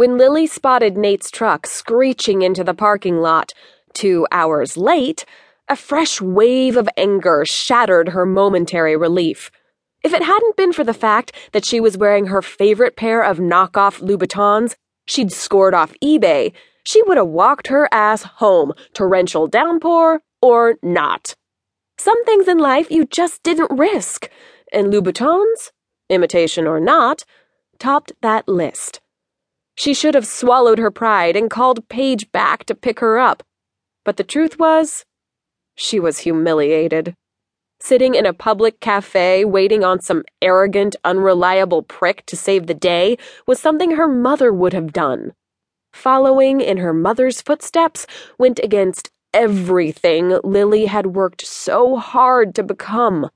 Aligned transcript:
When 0.00 0.16
Lilly 0.16 0.46
spotted 0.46 0.96
Nate's 0.96 1.30
truck 1.30 1.66
screeching 1.66 2.40
into 2.40 2.64
the 2.64 2.72
parking 2.72 3.20
lot, 3.20 3.52
two 3.92 4.26
hours 4.32 4.78
late, 4.78 5.26
a 5.68 5.76
fresh 5.76 6.22
wave 6.22 6.78
of 6.78 6.88
anger 6.96 7.44
shattered 7.44 8.08
her 8.08 8.24
momentary 8.24 8.96
relief. 8.96 9.50
If 10.02 10.14
it 10.14 10.22
hadn't 10.22 10.56
been 10.56 10.72
for 10.72 10.84
the 10.84 10.94
fact 10.94 11.32
that 11.52 11.66
she 11.66 11.80
was 11.80 11.98
wearing 11.98 12.28
her 12.28 12.40
favorite 12.40 12.96
pair 12.96 13.22
of 13.22 13.40
knockoff 13.40 14.00
Louboutins 14.00 14.74
she'd 15.06 15.32
scored 15.32 15.74
off 15.74 15.92
eBay, 16.02 16.54
she 16.82 17.02
would 17.02 17.18
have 17.18 17.26
walked 17.26 17.66
her 17.66 17.86
ass 17.92 18.22
home, 18.22 18.72
torrential 18.94 19.48
downpour 19.48 20.22
or 20.40 20.76
not. 20.82 21.36
Some 21.98 22.24
things 22.24 22.48
in 22.48 22.56
life 22.56 22.90
you 22.90 23.04
just 23.04 23.42
didn't 23.42 23.78
risk, 23.78 24.30
and 24.72 24.90
Louboutins, 24.90 25.72
imitation 26.08 26.66
or 26.66 26.80
not, 26.80 27.26
topped 27.78 28.12
that 28.22 28.48
list. 28.48 29.02
She 29.80 29.94
should 29.94 30.14
have 30.14 30.26
swallowed 30.26 30.78
her 30.78 30.90
pride 30.90 31.36
and 31.36 31.48
called 31.48 31.88
Paige 31.88 32.30
back 32.32 32.64
to 32.64 32.74
pick 32.74 33.00
her 33.00 33.18
up. 33.18 33.42
But 34.04 34.18
the 34.18 34.24
truth 34.24 34.58
was, 34.58 35.06
she 35.74 35.98
was 35.98 36.18
humiliated. 36.18 37.14
Sitting 37.80 38.14
in 38.14 38.26
a 38.26 38.34
public 38.34 38.80
cafe 38.80 39.42
waiting 39.42 39.82
on 39.82 40.02
some 40.02 40.22
arrogant, 40.42 40.96
unreliable 41.02 41.82
prick 41.82 42.26
to 42.26 42.36
save 42.36 42.66
the 42.66 42.74
day 42.74 43.16
was 43.46 43.58
something 43.58 43.92
her 43.92 44.06
mother 44.06 44.52
would 44.52 44.74
have 44.74 44.92
done. 44.92 45.32
Following 45.94 46.60
in 46.60 46.76
her 46.76 46.92
mother's 46.92 47.40
footsteps 47.40 48.06
went 48.36 48.60
against 48.62 49.10
everything 49.32 50.38
Lilly 50.44 50.84
had 50.84 51.16
worked 51.16 51.46
so 51.46 51.96
hard 51.96 52.54
to 52.56 52.62
become. 52.62 53.30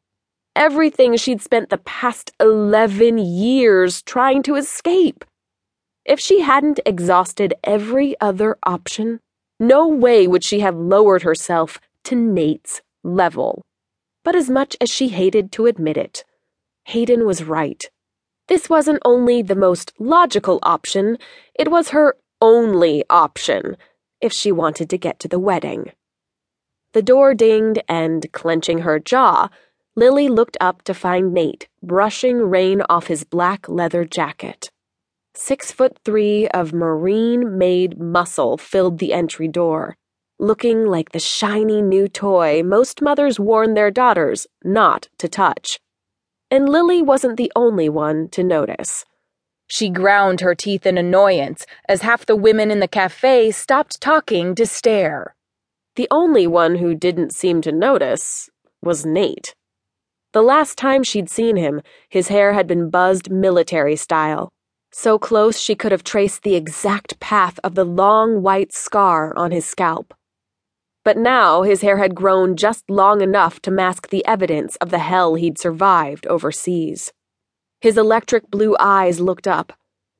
Everything 0.54 1.16
she'd 1.16 1.40
spent 1.40 1.70
the 1.70 1.78
past 1.78 2.32
11 2.38 3.16
years 3.16 4.02
trying 4.02 4.42
to 4.42 4.56
escape. 4.56 5.24
If 6.04 6.20
she 6.20 6.40
hadn't 6.40 6.80
exhausted 6.84 7.54
every 7.64 8.14
other 8.20 8.58
option, 8.64 9.20
no 9.58 9.88
way 9.88 10.26
would 10.26 10.44
she 10.44 10.60
have 10.60 10.76
lowered 10.76 11.22
herself 11.22 11.80
to 12.04 12.14
Nate's 12.14 12.82
level. 13.02 13.62
But 14.22 14.36
as 14.36 14.50
much 14.50 14.76
as 14.80 14.90
she 14.90 15.08
hated 15.08 15.52
to 15.52 15.66
admit 15.66 15.96
it, 15.96 16.24
Hayden 16.84 17.24
was 17.24 17.44
right. 17.44 17.88
This 18.48 18.68
wasn't 18.68 19.00
only 19.04 19.40
the 19.40 19.54
most 19.54 19.92
logical 19.98 20.58
option, 20.62 21.16
it 21.54 21.70
was 21.70 21.90
her 21.90 22.16
only 22.42 23.04
option 23.08 23.76
if 24.20 24.32
she 24.32 24.52
wanted 24.52 24.90
to 24.90 24.98
get 24.98 25.18
to 25.20 25.28
the 25.28 25.38
wedding. 25.38 25.92
The 26.92 27.02
door 27.02 27.34
dinged, 27.34 27.82
and, 27.88 28.30
clenching 28.32 28.80
her 28.80 28.98
jaw, 28.98 29.48
Lilly 29.96 30.28
looked 30.28 30.58
up 30.60 30.82
to 30.82 30.94
find 30.94 31.32
Nate 31.32 31.68
brushing 31.82 32.38
rain 32.50 32.82
off 32.88 33.06
his 33.06 33.24
black 33.24 33.68
leather 33.68 34.04
jacket. 34.04 34.70
Six 35.34 35.72
foot 35.72 35.98
three 36.04 36.48
of 36.48 36.72
marine 36.72 37.58
made 37.58 37.98
muscle 37.98 38.56
filled 38.56 38.98
the 38.98 39.12
entry 39.12 39.48
door 39.48 39.96
looking 40.38 40.86
like 40.86 41.12
the 41.12 41.18
shiny 41.18 41.80
new 41.80 42.08
toy 42.08 42.62
most 42.62 43.00
mothers 43.00 43.38
warn 43.38 43.74
their 43.74 43.90
daughters 43.90 44.46
not 44.64 45.08
to 45.18 45.28
touch. 45.28 45.78
And 46.50 46.68
Lilly 46.68 47.02
wasn't 47.02 47.36
the 47.36 47.52
only 47.54 47.88
one 47.88 48.28
to 48.30 48.42
notice. 48.42 49.04
She 49.66 49.88
ground 49.88 50.40
her 50.40 50.54
teeth 50.54 50.86
in 50.86 50.98
annoyance 50.98 51.66
as 51.88 52.02
half 52.02 52.26
the 52.26 52.36
women 52.36 52.70
in 52.70 52.80
the 52.80 52.88
cafe 52.88 53.50
stopped 53.50 54.00
talking 54.00 54.54
to 54.56 54.66
stare. 54.66 55.34
The 55.96 56.08
only 56.10 56.46
one 56.46 56.76
who 56.76 56.94
didn't 56.94 57.34
seem 57.34 57.62
to 57.62 57.72
notice 57.72 58.50
was 58.82 59.06
Nate. 59.06 59.54
The 60.32 60.42
last 60.42 60.76
time 60.76 61.04
she'd 61.04 61.30
seen 61.30 61.56
him, 61.56 61.80
his 62.08 62.28
hair 62.28 62.52
had 62.52 62.66
been 62.66 62.90
buzzed 62.90 63.30
military 63.30 63.96
style, 63.96 64.50
so 64.94 65.18
close 65.18 65.58
she 65.58 65.74
could 65.74 65.90
have 65.90 66.04
traced 66.04 66.44
the 66.44 66.54
exact 66.54 67.18
path 67.18 67.58
of 67.64 67.74
the 67.74 67.84
long 67.84 68.42
white 68.42 68.72
scar 68.72 69.36
on 69.36 69.50
his 69.50 69.66
scalp. 69.66 70.14
But 71.04 71.18
now 71.18 71.62
his 71.62 71.80
hair 71.80 71.98
had 71.98 72.14
grown 72.14 72.56
just 72.56 72.88
long 72.88 73.20
enough 73.20 73.60
to 73.62 73.72
mask 73.72 74.08
the 74.08 74.24
evidence 74.24 74.76
of 74.76 74.90
the 74.90 75.00
hell 75.00 75.34
he'd 75.34 75.58
survived 75.58 76.28
overseas. 76.28 77.12
His 77.80 77.98
electric 77.98 78.50
blue 78.50 78.76
eyes 78.78 79.20
looked 79.20 79.48
up, 79.48 79.72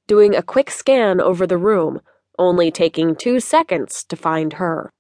doing 0.09 0.35
a 0.35 0.43
quick 0.43 0.71
scan 0.71 1.21
over 1.21 1.47
the 1.47 1.57
room, 1.57 2.01
only 2.37 2.71
taking 2.73 3.15
two 3.15 3.39
seconds 3.39 4.05
to 4.09 4.17
find 4.17 4.55
her. 4.55 4.93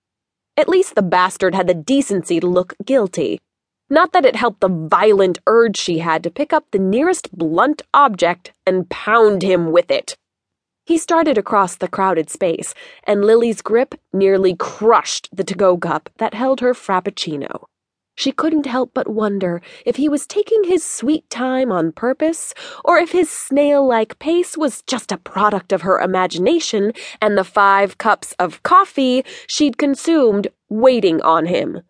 At 0.56 0.68
least 0.68 0.94
the 0.94 1.02
bastard 1.02 1.54
had 1.54 1.66
the 1.66 1.74
decency 1.74 2.38
to 2.38 2.46
look 2.46 2.74
guilty. 2.84 3.40
Not 3.90 4.12
that 4.12 4.24
it 4.24 4.36
helped 4.36 4.60
the 4.60 4.68
violent 4.68 5.38
urge 5.46 5.76
she 5.76 5.98
had 5.98 6.22
to 6.22 6.30
pick 6.30 6.52
up 6.52 6.64
the 6.70 6.78
nearest 6.78 7.36
blunt 7.36 7.82
object 7.92 8.52
and 8.66 8.88
pound 8.88 9.42
him 9.42 9.72
with 9.72 9.90
it. 9.90 10.16
He 10.86 10.98
started 10.98 11.38
across 11.38 11.76
the 11.76 11.88
crowded 11.88 12.28
space, 12.28 12.74
and 13.04 13.24
Lilly's 13.24 13.62
grip 13.62 13.94
nearly 14.12 14.54
crushed 14.54 15.28
the 15.32 15.44
to 15.44 15.54
go 15.54 15.76
cup 15.76 16.10
that 16.18 16.34
held 16.34 16.60
her 16.60 16.74
frappuccino. 16.74 17.64
She 18.16 18.32
couldn't 18.32 18.66
help 18.66 18.92
but 18.94 19.08
wonder 19.08 19.60
if 19.84 19.96
he 19.96 20.08
was 20.08 20.26
taking 20.26 20.64
his 20.64 20.84
sweet 20.84 21.28
time 21.30 21.72
on 21.72 21.92
purpose, 21.92 22.54
or 22.84 22.98
if 22.98 23.12
his 23.12 23.28
snail 23.28 23.86
like 23.86 24.18
pace 24.18 24.56
was 24.56 24.82
just 24.82 25.10
a 25.10 25.18
product 25.18 25.72
of 25.72 25.82
her 25.82 26.00
imagination 26.00 26.92
and 27.20 27.36
the 27.36 27.44
five 27.44 27.98
cups 27.98 28.32
of 28.38 28.62
coffee 28.62 29.24
she'd 29.46 29.78
consumed 29.78 30.48
waiting 30.68 31.20
on 31.22 31.46
him. 31.46 31.82